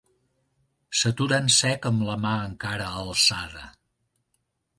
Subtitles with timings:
[1.01, 3.69] S'atura en sec amb la mà encara alçada.